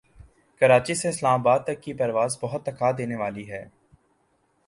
[0.61, 3.63] کراچی سے اسلام آباد تک کی پرواز بہت تھکا دینے والی ہے